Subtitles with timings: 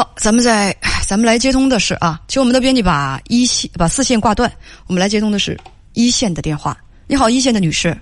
[0.00, 0.74] 好，咱们在
[1.06, 4.50] 咱们来接通的是啊，请我们的编辑把一线把四线挂断，
[4.86, 5.54] 我们来接通的是
[5.92, 6.74] 一线的电话。
[7.06, 7.94] 你好，一线的女士。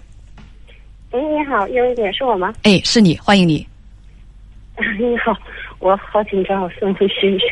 [1.11, 2.55] 喂，你好，英文姐是我吗？
[2.63, 3.67] 哎，是你，欢迎你。
[4.97, 5.37] 你好，
[5.81, 7.47] 我好紧张，我深呼吸一下。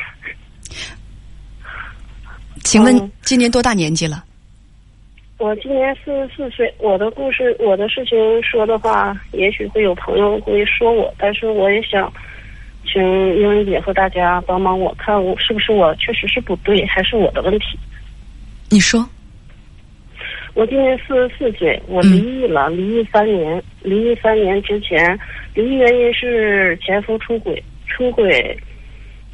[2.63, 4.23] 请问嗯今年多大年纪了？
[5.39, 12.13] 我今年四十四岁，我的故事，我的事情说的话，也许会有朋友会说我，但是我也想
[12.97, 17.79] 请英文姐和大家帮帮我，看我是不是我确实是不对，还是我的问题。
[18.71, 19.07] 你说。
[20.55, 23.63] 我今年四十四岁，我离异了，离异三年。
[23.83, 25.19] 离异三年之前，
[25.53, 28.57] 离异原因是前夫出轨，出轨。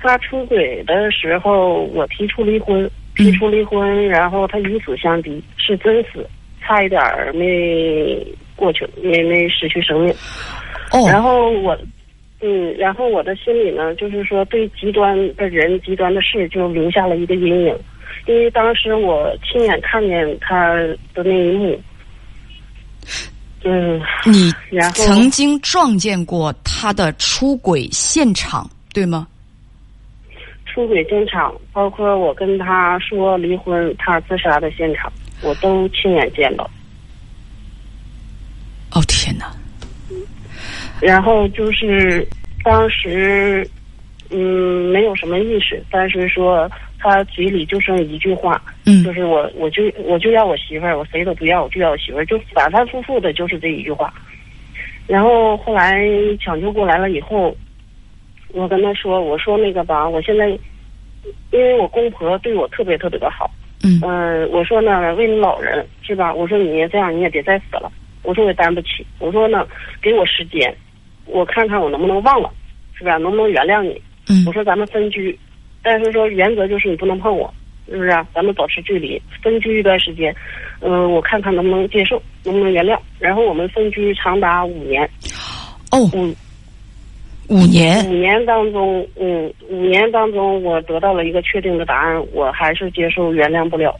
[0.01, 6.29] 他出轨的时候，我提出离婚，提出离婚，然后他以死相逼，是真死，
[6.61, 10.13] 差一点儿没过去，没没失去生命。
[10.91, 11.79] 哦，然后我，
[12.45, 17.79] 嗯，然后我的心里呢，就是说对极端的人、极端的事就留下了一个阴影，
[18.27, 20.75] 因为当时我亲眼看见他
[21.15, 21.81] 的那一幕，
[23.63, 29.29] 嗯，你然后曾经撞见过他的出轨现场，对吗？
[30.67, 36.69] 出轨现场，包括我跟他说离婚，他自杀的现场，我都亲眼见到。
[38.91, 39.47] 哦天哪！
[41.01, 42.27] 然后就是
[42.63, 43.69] 当时，
[44.31, 54.13] 嗯，没有什么意识，但是说他嘴里就剩一句话，嗯就是我我就我就要我媳妇儿，我谁都不要，我就要我媳妇儿，就反反复复的就是这一句话。
[55.07, 56.07] 然后后来
[56.41, 57.55] 抢救过来了以后，
[58.53, 60.49] 我跟他说，我说那个吧，我现在
[61.51, 63.51] 因为我公婆对我特别特别的好，
[63.83, 66.33] 嗯嗯，我说呢，为你老人是吧？
[66.33, 67.91] 我说你这样你也别再死了。
[68.23, 69.05] 我说我也担不起。
[69.19, 69.67] 我说呢，
[70.01, 70.73] 给我时间，
[71.33, 72.51] 我看看我能不能忘了，
[72.95, 73.17] 是吧？
[73.17, 74.01] 能不能原谅你？
[74.29, 75.37] 嗯我说咱们分居，
[75.83, 77.53] 但是说原则就是你不能碰我，
[77.89, 78.25] 是不是、啊？
[78.33, 80.33] 咱们保持距离，分居一段时间，
[80.81, 82.97] 嗯、我看看能不能接受，能不能原谅。
[83.19, 85.03] 然后我们分居长达五年，
[85.91, 86.33] 哦，五
[87.49, 93.99] 五年五年当中，嗯，五年当中我得到了一个确定的答案，我还是接受原谅不了，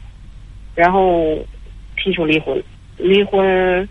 [0.73, 1.37] 然后
[1.97, 2.63] 提出离婚，
[2.97, 3.87] 离婚。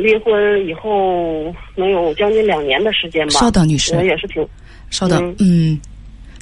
[0.00, 3.32] 离婚以后能有将近两年的时间吧。
[3.32, 4.46] 稍等女士我也是挺
[4.90, 5.80] 稍等，嗯，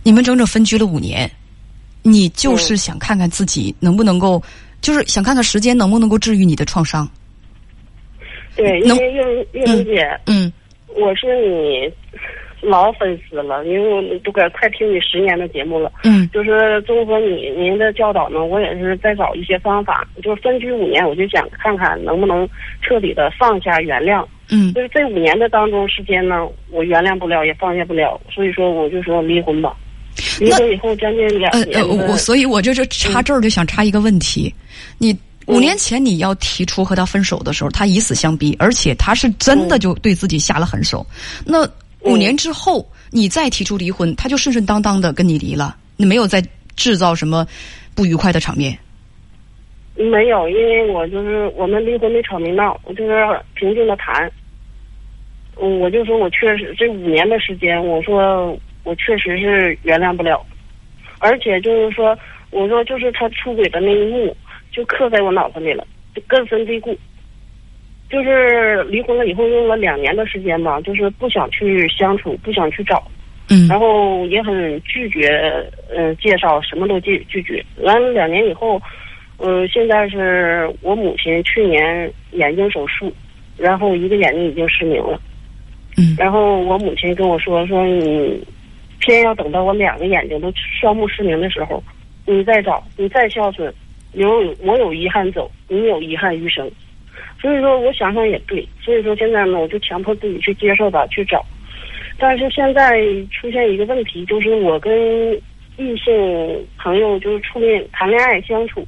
[0.03, 1.31] 你们整整分居了五年，
[2.03, 4.43] 你就是想看看自己能不能够，
[4.81, 7.09] 就是想看看时间能不能够治愈你的创伤。
[8.57, 10.53] 对，因能为月月玲姐，嗯
[10.89, 11.93] 我是你
[12.65, 15.93] 老粉丝了，因为我都快快听你十年的节目了。
[16.05, 20.07] 嗯就是综合你您的教导呢，我也是在找一些方法。
[20.23, 22.49] 就是分居五年，我就想看看能不能
[22.81, 24.25] 彻底的放下原谅。
[24.51, 29.75] 嗯就是这五年的当中时间呢，我原谅不了，也放下不了，所以说我就说离婚吧。
[30.41, 34.55] 离婚以后将近两呃呃，我所以我就就插这儿就想插一个问题，
[34.99, 35.17] 你。
[35.47, 41.07] 五年前你要提出和他分手的时候，他以死相逼，而且他是真的就对自己下了狠手。
[41.45, 41.69] 那
[42.05, 46.43] 五年之后，你再提出离婚，他就顺顺当当的跟你离了，你没有再
[46.77, 47.47] 制造什么
[47.95, 48.79] 不愉快的场面。
[49.97, 54.31] 没有，因为我就是我们离婚没吵没闹，我就是平静的谈。
[55.57, 60.45] 嗯，我就说我确实这五年的时间，我说我确实是原谅不了，
[61.21, 62.19] 而且就是说，
[62.51, 64.37] 我说就是他出轨的那一幕，
[64.73, 66.99] 就刻在我脑子里了，就根深蒂固。
[68.15, 73.03] 就是离婚了以后用了两年的时间吧，就是不想去相处，不想去找，
[73.51, 75.27] 嗯然后也很拒绝，
[75.93, 77.61] 呃，介绍什么都拒拒绝。
[77.79, 78.81] 完了两年以后，
[79.39, 83.13] 嗯、现在是我母亲去年眼睛手术，
[83.59, 85.21] 然后一个眼睛已经失明了。
[85.97, 88.41] 嗯然后我母亲跟我说说你，
[89.01, 91.83] 偏要等到我两个眼睛都双目失明的时候，
[92.27, 93.75] 你再找，你再孝顺，
[94.13, 96.71] 有我有遗憾走，你有遗憾余生。
[97.41, 98.67] 所以说，我想想也对。
[98.81, 101.45] 所以说现在呢，我就强迫自己去接受吧，去找。
[102.19, 105.35] 但是现在出现一个问题，就是我跟
[105.77, 108.87] 异性朋友就是处恋谈恋爱相处，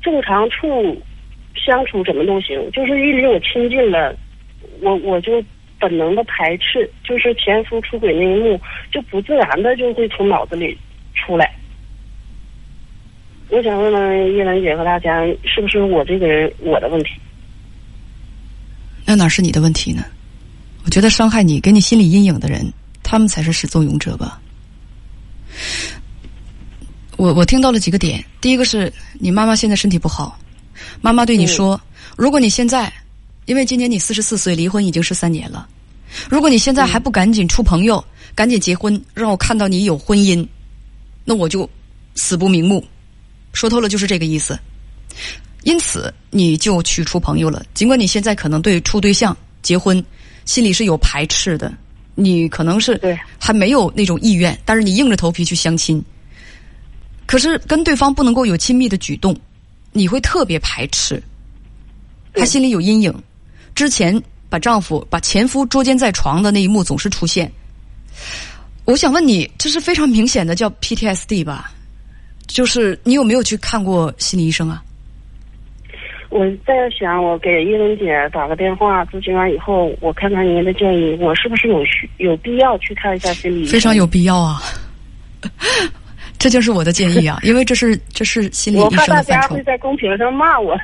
[0.00, 1.00] 正常处
[1.54, 4.16] 相处怎么都行，就是一离我亲近了，
[4.80, 5.44] 我我就
[5.78, 8.58] 本能的排斥，就是前夫出轨那一幕，
[8.90, 10.76] 就不自然的就会从脑子里
[11.14, 11.54] 出来。
[13.50, 17.12] 我想问问叶兰姐和大家，是不是我这个人我的问题？
[19.06, 20.04] 那哪是你的问题呢？
[20.84, 22.70] 我觉得伤害你、给你心理阴影的人，
[23.02, 24.40] 他们才是始作俑者吧。
[27.16, 30.38] 我我听到了几个点，第一个是你妈妈现在身体不好，
[31.00, 31.80] 妈妈对你说，
[32.16, 32.92] 如果你现在，
[33.46, 35.66] 因为今年你四十四岁，离婚已经十三年了，
[36.28, 38.04] 如果你现在还不赶紧处朋友，
[38.34, 40.46] 赶紧结婚，让我看到你有婚姻，
[41.24, 41.68] 那我就
[42.16, 42.84] 死不瞑目。
[43.52, 44.58] 说透了就是这个意思。
[45.66, 47.66] 因此，你就去处朋友了。
[47.74, 50.02] 尽管你现在可能对处对象、结婚
[50.44, 51.74] 心里是有排斥的，
[52.14, 56.00] 你可能是对还没有那种意愿，但是你硬着头皮去相亲。
[57.26, 59.36] 可是跟对方不能够有亲密的举动，
[59.90, 61.20] 你会特别排斥，
[62.32, 63.12] 他心里有阴影。
[63.74, 67.50] 之前把丈夫、把前夫捉奸在床的那一幕总是出现。
[68.84, 71.72] 我想问你，这是非常明显的叫 PTSD 吧？
[72.46, 74.80] 就是你有没有去看过心理医生啊？
[76.28, 83.66] 我在想，我给叶文姐打个电话咨询完以后，我看看您的建议，我是不是有需有必要去看一下心理？
[83.66, 84.60] 非常有必要啊！
[86.38, 89.62] 这就是我的建议啊， 因为这是这是心理医我怕大生的范畴家会。
[89.62, 90.76] 在公屏上骂我。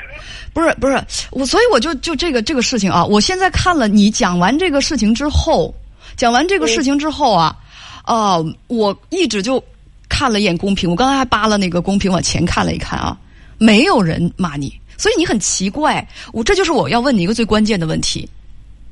[0.55, 5.75] 不是不是，我所以我就就这个这个事情啊，我现在看了你讲完这个事情之后，
[6.17, 7.57] 讲完这个事情之后啊，
[8.05, 8.37] 啊、
[8.69, 9.63] 我一直就
[10.09, 13.17] 看了一眼公屏，我刚才还扒了那个公屏往前看了一看啊，
[13.59, 14.73] 没有人骂你，
[15.03, 18.29] 所以你很奇怪，我这就是我要问你一个最关键的问题。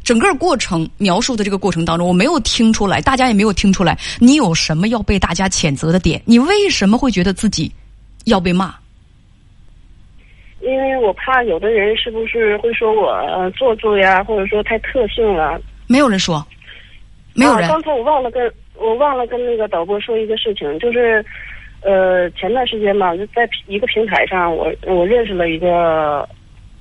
[0.03, 6.21] 整个过程描述的这个过程当中，我没有听出来，大家也没有听出来，你有什么要被大家谴责的点？
[6.25, 7.71] 你为什么会觉得自己
[8.25, 8.75] 要被骂？
[10.63, 15.61] 因为我怕有的人是不是会说我呃做作呀，或者说太特性了。
[15.87, 16.45] 没有人说，
[17.35, 17.69] 没有人。
[17.69, 17.69] 啊。
[17.69, 21.25] 刚才我忘了跟我忘了跟那个导播说一个事情，就是
[21.83, 26.29] 呃前段时间嘛，就在一个平台上，我我认识了一个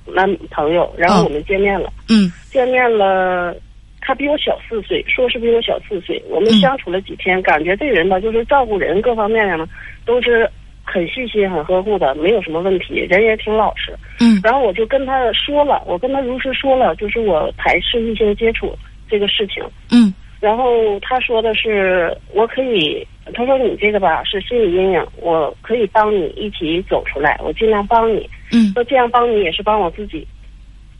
[0.06, 3.54] 男朋友，然后嗯我们见面了，嗯见面了。
[4.02, 6.20] 他比我小四岁，说是比我小四岁。
[6.30, 9.68] 我们嗯相处了几天，感觉这人吧，就是照顾人各方面上呢，
[10.06, 10.50] 都是
[10.82, 13.92] 很细心、很呵护的，没有什么问题，人也挺老实。
[14.18, 18.74] 嗯然后我就跟他说了，我跟他如实说了，就是我排斥异性接触
[19.08, 19.62] 这个事情。
[19.92, 28.28] 嗯然后他说的是，我可以，他说你这个吧是心理阴影，我可以帮你一起走出来，我尽量帮你。
[28.52, 30.26] 嗯说这样帮你也是帮我自己。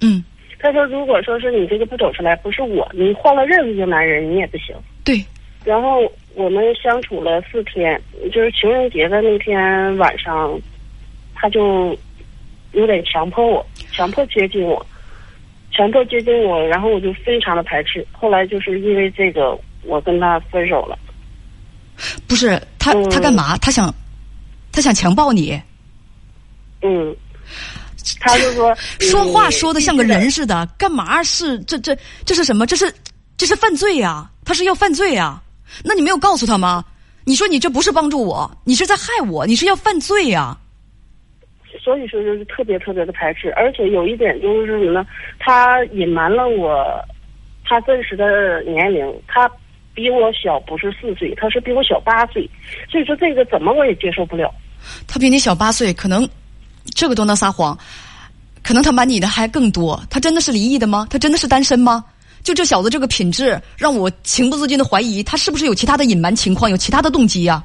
[0.01, 0.23] 嗯，
[0.59, 4.77] 他说，如果说是你这个不走出来，不是我，你换了任何一个男人，你也不行。
[5.05, 5.25] 对，
[5.65, 6.01] 然后
[6.35, 8.01] 我们相处了四天，
[8.33, 10.57] 就是情人节的那天晚上，
[11.35, 11.97] 他就
[12.73, 14.87] 有点强迫我，强迫接近我，
[15.73, 18.07] 强迫接近我，然后我就非常的排斥。
[18.13, 20.97] 后来就是因为这个，我跟他分手了。
[22.27, 23.57] 不是他嗯他干嘛？
[23.59, 23.95] 他想
[24.73, 25.61] 他想强暴你，
[26.83, 27.15] 嗯，
[28.21, 32.67] 他就说 说话说的像个人似似的，干嘛是这这这是什么？
[32.67, 32.93] 这是
[33.37, 35.41] 这是犯罪呀、他是要犯罪呀、
[35.85, 36.85] 那你没有告诉他吗？
[37.25, 40.57] 你说你这不是帮助我，你是在害我，你是要犯罪呀、
[41.83, 45.07] 所以说就是特别特别的排斥，而且有一点就是什么呢？
[45.39, 46.85] 他隐瞒了我
[47.65, 49.51] 他真实的年龄，他
[49.95, 52.49] 比我小不是四岁，他是比我小八岁，
[52.91, 54.53] 所以说这个怎么我也接受不了。
[55.07, 56.29] 他比你小八岁，可能
[56.95, 57.77] 这个都能撒谎，
[58.63, 60.01] 可能他瞒你的还更多。
[60.09, 61.07] 他真的是离异的吗？
[61.11, 62.05] 他真的是单身吗？
[62.43, 67.63] 就这小子这个品质，让我情不自禁的怀疑他是不是有其他的隐瞒情况，有其他的动机呀、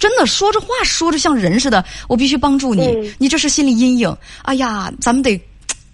[0.00, 4.16] 真的说着话说着像人似的，我必须帮助你，嗯你这是心理阴影。
[4.42, 5.40] 哎呀，咱们得。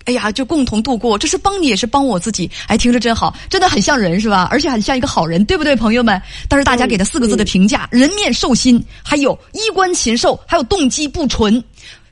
[0.04, 2.50] 哎呀，就共同度过，这是帮你，也是帮我自己。
[2.66, 4.46] 哎，听着真好，真的很像人是吧？
[4.50, 6.20] 而且很像一个好人，对不对，朋友们？
[6.48, 11.62] 但是大家给他四个字的评价：人面兽心，还有衣冠禽兽，还有动机不纯。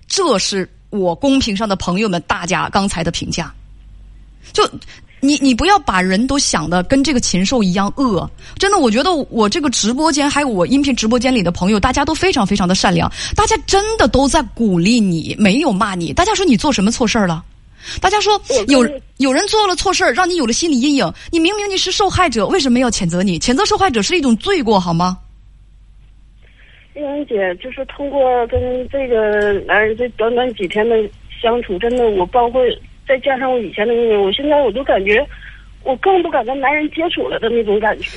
[0.09, 3.53] 这是我公屏上的朋友们大家刚才的评价。
[4.53, 4.69] 就
[5.21, 8.29] 你你不要把人都想的跟这个禽兽一样恶。
[8.59, 16.13] 真的，我觉得我这个直播间还有我音频直播间里的朋友，大家都非常非常的善良，大家真的都在鼓励你，没有骂你。
[16.13, 17.45] 大家说你做什么错事儿了？
[18.01, 21.13] 大家说有有人做了错事儿，让你有了心理阴影。
[21.31, 23.39] 你明明你是受害者，为什么要谴责你？
[23.39, 25.19] 谴责受害者是一种罪过，好吗？
[26.95, 28.61] 英文姐就是通过跟
[28.91, 30.95] 这个男人这短短几天的
[31.41, 32.61] 相处，真的我包括
[33.09, 35.27] 再加上我以前的阴影，我现在我都感觉
[35.85, 38.11] 我更不敢跟男人接触了的那种感觉。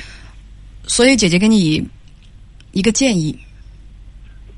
[0.87, 1.81] 所以姐姐给你
[2.73, 3.33] 一个建议，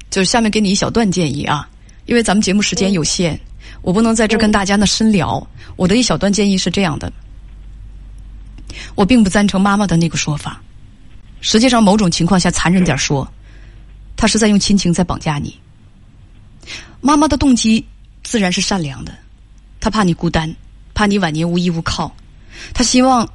[0.10, 1.70] 就是下面给你一小段建议啊，
[2.08, 3.40] 因为咱们节目时间有限，
[3.88, 5.48] 我不能在这跟大家呢深聊。
[5.78, 7.10] 我的一小段建议是这样的，
[8.96, 10.62] 我并不赞成妈妈的那个说法。
[11.40, 13.26] 实际上，某种情况下，残忍点说，
[14.18, 15.58] 他是在用亲情在绑架你。
[17.00, 17.86] 妈妈的动机
[18.26, 19.18] 自然是善良的，
[19.80, 20.54] 她怕你孤单，
[20.94, 22.14] 怕你晚年无依无靠，
[22.74, 23.26] 她希望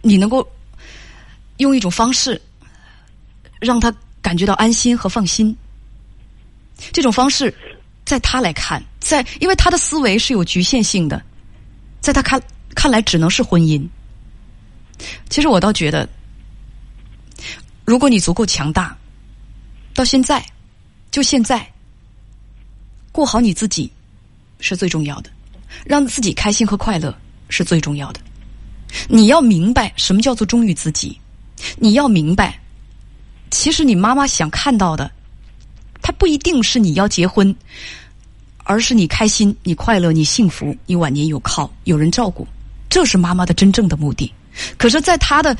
[0.00, 0.48] 你能够
[1.56, 2.40] 用一种方式
[3.58, 5.56] 让他感觉到安心和放心。
[6.92, 7.52] 这种方式，
[8.12, 11.24] 在他来看，在因为他的思维是有局限性的，
[12.02, 12.38] 在他看
[12.74, 13.82] 看来只能是婚姻。
[15.30, 16.06] 其实我倒觉得，
[17.86, 18.94] 如果你足够强大，
[19.94, 20.44] 到现在，
[21.10, 21.66] 就现在，
[23.12, 23.90] 过好你自己
[24.60, 25.30] 是最重要的，
[25.86, 28.20] 让自己开心和快乐是最重要的。
[29.08, 31.18] 你要明白什么叫做忠于自己，
[31.78, 32.60] 你要明白，
[33.50, 35.10] 其实你妈妈想看到的，
[36.02, 37.54] 他不一定是你要结婚，
[38.64, 42.46] 而是你开心、你快乐、你幸福、你晚年有靠、有人照顾，
[42.90, 44.30] 这是妈妈的真正的目的。
[44.76, 45.56] 可是，在他的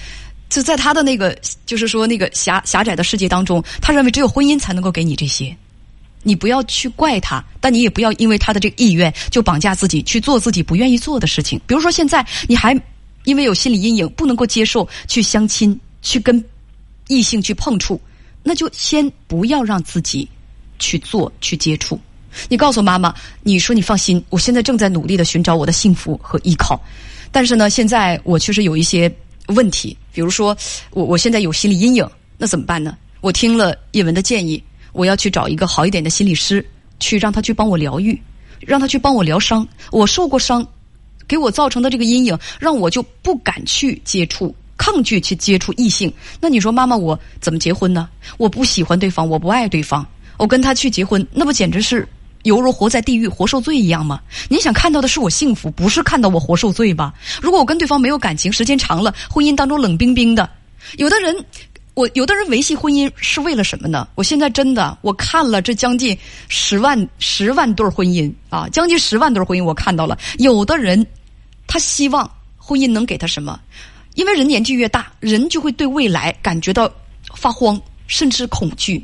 [0.51, 1.35] 就在他的那个，
[1.65, 5.57] 就是说那个狭狭窄的世界当中，他认为只有婚姻才能够给你这些。
[6.25, 11.61] 你不要去怪他，但你也不要因为他的这个意愿就绑架自己去做自己不愿意做的事情。
[11.67, 12.81] 比如说，现在你还
[13.25, 16.45] 因为有心理阴影，不能够接受去相亲、去跟
[17.09, 18.01] 异性去碰触，
[18.43, 20.29] 那就先不要让自己
[20.79, 21.99] 去做、去接触。
[22.49, 26.81] 你告诉妈妈，你说你放心，我现在正在努力的寻找我的幸福和依靠。
[27.31, 29.15] 但是呢，现在我确实有一些
[29.49, 30.57] 问题，比如说
[30.91, 32.09] 我我现在有心理阴影，
[32.39, 32.97] 那怎么办呢？
[33.21, 36.65] 我听了叶文的建议，我要去找一个好一点的心理师，
[36.99, 38.21] 去让他去帮我疗愈，
[38.61, 39.67] 让他去帮我疗伤。
[39.91, 40.67] 我受过伤，
[41.29, 46.13] 给我造成的这个阴影，让我就不敢去接触，抗拒去接触异性。
[46.41, 48.09] 那你说，妈妈，我怎么结婚呢？
[48.39, 50.07] 我不喜欢对方，我不爱对方，
[50.39, 52.09] 我跟他去结婚，那不简直是？
[52.43, 54.21] 犹如活在地狱、活受罪一样吗？
[54.49, 57.15] 你想看到的是我幸福，不是看到我活受罪吧？
[57.41, 60.51] 如果我跟对方没有感情，时间长了，婚姻当中冷冰冰的，
[60.97, 61.33] 有的人，
[61.95, 64.09] 我有的人维系婚姻是为了什么呢？
[64.17, 71.07] 我现在真的，我看了这将近十万十万对婚姻啊，将近十万对婚姻，我看到了，有的人
[71.69, 73.61] 他希望婚姻能给他什么？
[74.15, 76.91] 因为人年纪越大，人就会对未来感觉到
[77.35, 79.03] 发慌，甚至恐惧。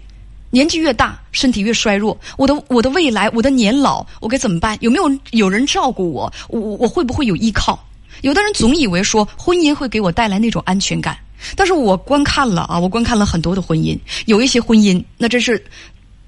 [0.51, 2.19] 年纪越大，身体越衰弱。
[2.39, 4.77] 我的我的未来，我的年老，我该怎么办？
[4.81, 6.33] 有没有有人照顾我？
[6.49, 7.79] 我我会不会有依靠？
[8.23, 11.17] 有的人总以为说婚姻会给我带来那种安全感，
[11.55, 15.63] 但是我观看了啊，我观看了很多的婚姻，有一些婚姻那真是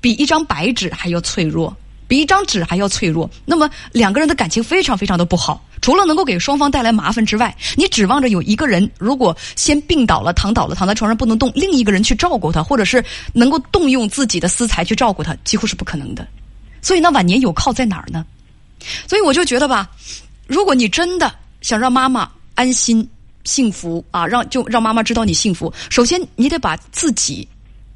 [0.00, 1.74] 比一张白纸还要脆弱。
[2.10, 5.64] 比一张纸还要脆弱，那么两个人的感情非常非常的不好。
[5.80, 13.02] 除了能够给双方带来麻烦之外，你指望着有一个人如果先病倒了、躺倒了、躺在床上不能动，另一个人去照顾他，或者是
[13.32, 16.26] 能够动用自己的私财去照顾他，几乎是不可能的。
[16.82, 18.26] 所以，那晚年有靠在哪儿呢？
[19.06, 19.88] 所以我就觉得吧，
[20.48, 23.08] 如果你真的想让妈妈安心、
[23.44, 27.46] 幸福啊，让就让妈妈知道你幸福，首先你得把自己。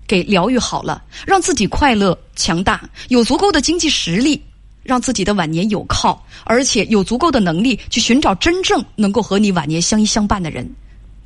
[0.07, 4.41] 给疗愈好了，让自己快乐、强大，有足够的经济实力，
[4.83, 10.69] 让自己的晚年有靠，而且有足够的能力去寻找真正能够和你晚年相依相伴的人，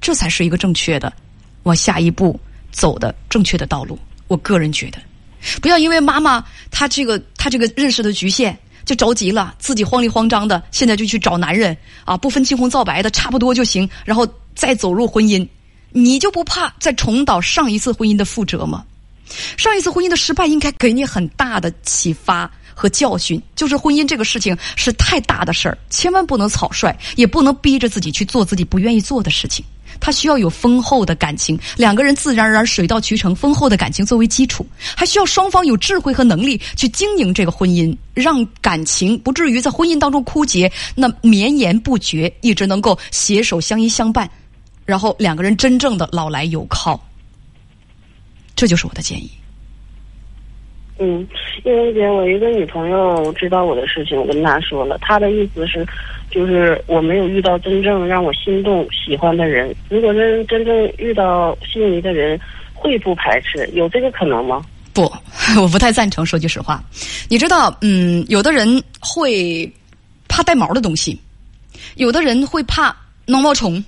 [0.00, 1.12] 这才是一个正确的
[1.64, 2.38] 往下一步
[2.70, 3.98] 走的正确的道路。
[4.28, 4.98] 我个人觉得，
[5.60, 15.46] 不要因为妈妈她这个她这个认识的局限就着急了，自己慌里慌张的，现在就去找男人啊，不分青红皂白的，差不多就行，然后再走入婚姻。
[15.90, 18.84] 你就不怕再重蹈上一次婚姻的覆辙吗？
[19.56, 23.40] 上一次婚姻的失败应该给你很大的启发和教训。
[23.54, 29.64] 就是婚姻这个事情是太大的事儿，千万不能草率，也不能逼着自己去做自己不愿意做的事情。
[30.00, 34.64] 它需要有丰厚的感情，两个人自然而然水到渠成，丰厚的感情作为基础，
[34.94, 44.30] 还需要双方有智慧和能力去经营这个婚姻，让感情不至于在婚姻当中枯竭，那绵延不绝，一直能够携手相依相伴。
[44.88, 46.98] 然后两个人真正的老来有靠，
[48.56, 49.30] 这就是我的建议。
[50.98, 51.28] 嗯，
[51.62, 55.86] 因为姐，我一个女朋友知道我的事情，我跟她说了，她的意思是，
[56.30, 59.76] 就是我没有遇到真正让我心动喜欢的人。
[59.90, 62.40] 如果真真正遇到心仪的人，
[62.72, 63.68] 会不排斥？
[63.74, 64.64] 有这个可能吗？
[64.94, 65.02] 不，
[65.60, 66.24] 我不太赞成。
[66.24, 66.82] 说句实话，
[67.28, 69.70] 你知道，嗯，有的人会
[70.28, 71.20] 怕带毛的东西，
[71.96, 73.84] 有的人会怕挠毛虫。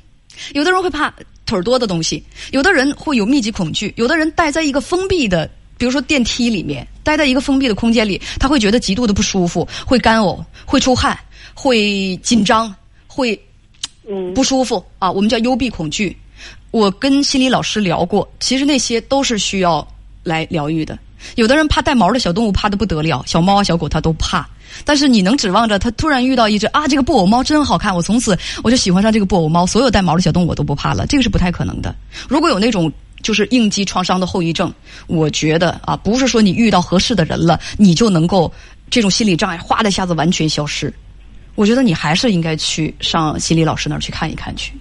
[0.55, 1.13] 有的人会怕
[1.47, 2.23] 腿儿多的东西，
[2.53, 11.19] 有的人会有密集恐惧，有的人待在一个封闭的，比如说电梯里面，待在一个封闭的空间里，他会觉得极度的不舒服，会干呕，会出汗，
[11.55, 12.75] 会紧张，
[13.07, 13.39] 会
[14.09, 15.11] 嗯不舒服啊。
[15.11, 16.17] 我们叫幽闭恐惧。
[16.71, 19.87] 我跟心理老师聊过，其实那些都是需要
[20.23, 20.97] 来疗愈的。
[21.35, 24.49] 有的人怕带毛的小动物，怕的不得了，小猫啊、小狗他都怕。
[24.85, 31.95] 但是你能指望着他突然遇到一只啊，这个布偶猫真好看，我从此我就喜欢上这个布偶猫，所有带毛的小动物我都不怕了，这个是不太可能的。
[32.29, 34.73] 如果有那种就是应激创伤的后遗症，
[35.07, 38.53] 我觉得啊，不是说你遇到合适的人了，你就能够
[38.89, 40.93] 这种心理障碍哗的一下子完全消失。
[41.57, 44.73] 我觉得你还是应该去上心理老师那儿去看一看去。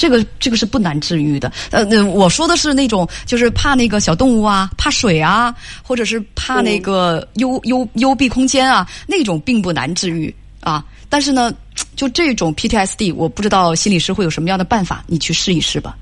[0.00, 10.82] 这个这个是不难治愈的，呃，我说的是那种就是怕那个小动物啊，怕水啊，或者是怕那个幽幽幽闭空间啊，那种并不难治愈啊。
[11.10, 11.52] 但是呢，
[11.96, 15.94] 就这种 PTSD，我不知道心理师会有什么样的办法，你去试一试吧。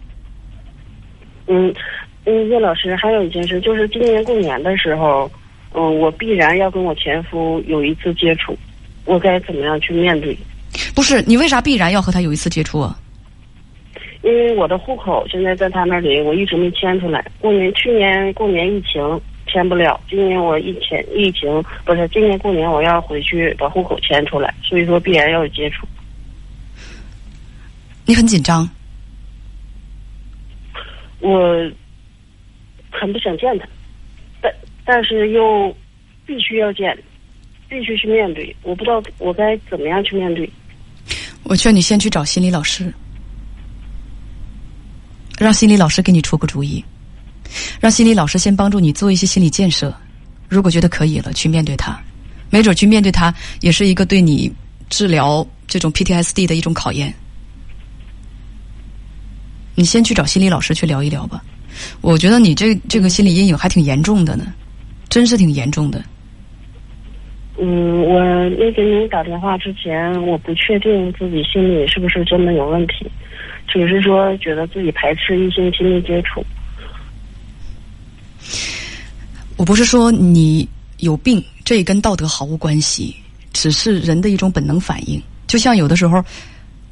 [1.48, 1.74] 嗯
[2.24, 5.28] 嗯，叶老师，还有一件事，就是今年过年的时候，
[5.74, 8.56] 嗯，我必然要跟我前夫有一次接触，
[9.06, 10.38] 我该怎么样去面对？
[10.94, 12.96] 不是你为啥必然要和他有一次接触啊？
[14.22, 17.24] 因为我的户口现在在他那里，我一直没迁出来。
[17.40, 25.86] 过年去年过年疫情迁不了，今年我疫情疫情不是今年过年我要回去把户口迁出来，所以说必然要有接触。
[28.04, 28.68] 你很紧张，
[31.20, 31.70] 我
[32.90, 33.68] 很不想见他，
[34.40, 34.52] 但
[34.84, 35.74] 但是又
[36.26, 36.96] 必须要见，
[37.68, 38.54] 必须去面对。
[38.62, 40.48] 我不知道我该怎么样去面对。
[41.44, 42.92] 我劝你先去找心理老师，
[45.38, 46.84] 让心理老师给你出个主意，
[47.80, 49.94] 让心理老师先帮助你做一些心理建设。
[50.48, 51.98] 如果觉得可以了，去面对他，
[52.50, 54.50] 没准去面对他也是一个对你
[54.88, 57.12] 治疗这种 PTSD 的一种考验。
[59.74, 61.42] 你先去找心理老师去聊一聊吧。
[62.00, 64.52] 我觉得你这这个心理阴影还挺严重的呢，
[65.08, 66.02] 真是挺严重的。
[67.60, 68.20] 嗯，我
[68.58, 73.08] 没给您打电话之前，我不确定自己心里是不是真的有问题，
[73.68, 76.44] 只是说觉得自己排斥异性亲密接触。
[79.56, 83.14] 我不是说你有病，这也跟道德毫无关系，
[83.52, 85.20] 只是人的一种本能反应。
[85.46, 86.24] 就像有的时候，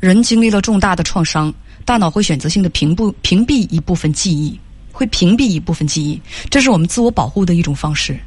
[0.01, 1.53] 人经历了重大的创伤，
[1.85, 4.59] 大脑会选择性的屏蔽屏蔽一部分记忆，
[4.93, 8.19] 会屏蔽一部分记忆，这是我们自我保护的一种方式。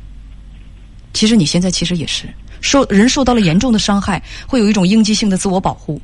[1.14, 2.26] 其实你现在其实也是
[2.62, 6.02] 受人受到了严重的伤害，会有一种应激性的自我保护。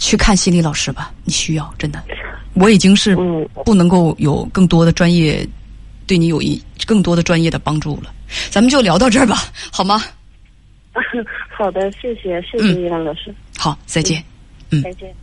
[0.00, 2.02] 唉，去看心理老师吧，你需要真的。
[2.54, 3.14] 我已经是
[3.64, 5.46] 不能够有更多的专业
[6.06, 8.12] 对你有一更多的专业的帮助了。
[8.50, 9.36] 咱们就聊到这儿吧，
[9.70, 10.02] 好吗？
[11.56, 13.32] 好的，谢谢，谢谢叶兰老师。
[13.56, 14.24] 好，再见。
[14.70, 15.14] 嗯，再见。